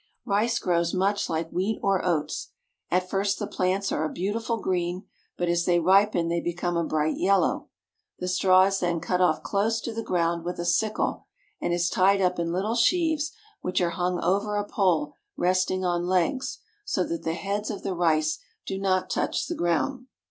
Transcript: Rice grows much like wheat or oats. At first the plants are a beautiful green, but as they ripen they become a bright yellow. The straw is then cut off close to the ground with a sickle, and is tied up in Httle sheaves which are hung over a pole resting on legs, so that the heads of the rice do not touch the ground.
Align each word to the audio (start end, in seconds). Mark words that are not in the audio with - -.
Rice 0.25 0.57
grows 0.57 0.95
much 0.95 1.29
like 1.29 1.51
wheat 1.51 1.79
or 1.83 2.03
oats. 2.03 2.53
At 2.89 3.07
first 3.07 3.37
the 3.37 3.45
plants 3.45 3.91
are 3.91 4.03
a 4.03 4.11
beautiful 4.11 4.57
green, 4.59 5.05
but 5.37 5.47
as 5.47 5.65
they 5.65 5.79
ripen 5.79 6.27
they 6.27 6.41
become 6.41 6.75
a 6.75 6.83
bright 6.83 7.17
yellow. 7.19 7.69
The 8.17 8.27
straw 8.27 8.63
is 8.63 8.79
then 8.79 8.99
cut 8.99 9.21
off 9.21 9.43
close 9.43 9.79
to 9.81 9.93
the 9.93 10.01
ground 10.01 10.43
with 10.43 10.57
a 10.59 10.65
sickle, 10.65 11.27
and 11.61 11.71
is 11.71 11.87
tied 11.87 12.19
up 12.19 12.39
in 12.39 12.47
Httle 12.47 12.75
sheaves 12.77 13.31
which 13.61 13.79
are 13.79 13.91
hung 13.91 14.19
over 14.23 14.55
a 14.55 14.65
pole 14.67 15.13
resting 15.37 15.85
on 15.85 16.07
legs, 16.07 16.57
so 16.83 17.03
that 17.03 17.21
the 17.21 17.35
heads 17.35 17.69
of 17.69 17.83
the 17.83 17.93
rice 17.93 18.39
do 18.65 18.79
not 18.79 19.11
touch 19.11 19.45
the 19.45 19.53
ground. 19.53 20.07